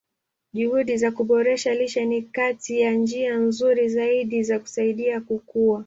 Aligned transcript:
Juhudi 0.53 0.97
za 0.97 1.11
kuboresha 1.11 1.73
lishe 1.73 2.05
ni 2.05 2.21
kati 2.21 2.81
ya 2.81 2.91
njia 2.91 3.37
nzuri 3.37 3.89
zaidi 3.89 4.43
za 4.43 4.59
kusaidia 4.59 5.21
kukua. 5.21 5.79